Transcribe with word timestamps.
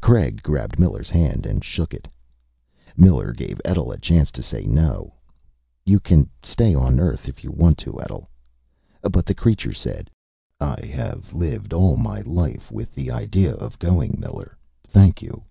Craig 0.00 0.42
grabbed 0.42 0.78
Miller's 0.78 1.10
hand 1.10 1.44
and 1.44 1.62
shook 1.62 1.92
it. 1.92 2.08
Miller 2.96 3.34
gave 3.34 3.60
Etl 3.66 3.92
a 3.92 3.98
chance 3.98 4.30
to 4.30 4.42
say 4.42 4.64
no. 4.64 5.12
"You 5.84 6.00
can 6.00 6.30
stay 6.42 6.74
on 6.74 6.98
Earth 6.98 7.28
if 7.28 7.44
you 7.44 7.50
want 7.52 7.76
to, 7.84 8.00
Etl." 8.00 8.30
But 9.02 9.26
the 9.26 9.34
creature 9.34 9.74
said: 9.74 10.10
"I 10.58 10.86
have 10.86 11.34
lived 11.34 11.74
all 11.74 11.96
my 11.98 12.22
life 12.22 12.70
with 12.72 12.94
the 12.94 13.10
idea 13.10 13.52
of 13.52 13.78
going, 13.78 14.14
Miller. 14.18 14.56
Thank 14.84 15.20
you." 15.20 15.44